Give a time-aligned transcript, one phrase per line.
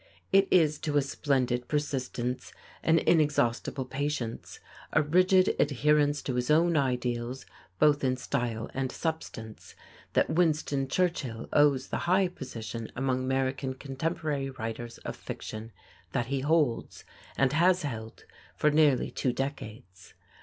[0.31, 2.51] It is to a splendid persistence,
[2.81, 4.59] an inexhaustible patience,
[4.91, 7.45] a rigid adherence to his own ideals
[7.77, 9.75] both in style and substance,
[10.13, 15.71] that Winston Churchill owes the high position among American contemporary writers of fiction
[16.13, 17.05] that he holds
[17.37, 18.25] and has held
[18.55, 20.15] for nearly two decades.